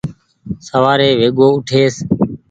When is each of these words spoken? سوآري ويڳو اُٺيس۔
سوآري 0.67 1.09
ويڳو 1.19 1.47
اُٺيس۔ 1.55 1.95